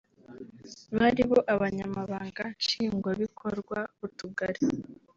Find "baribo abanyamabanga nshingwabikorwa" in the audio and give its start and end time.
0.97-3.77